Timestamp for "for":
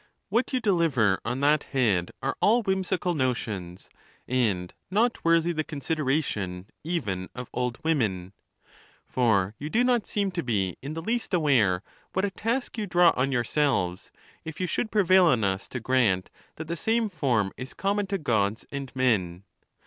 9.05-9.53